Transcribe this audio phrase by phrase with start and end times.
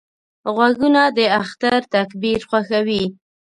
[0.55, 3.03] غوږونه د اختر تکبیر خوښوي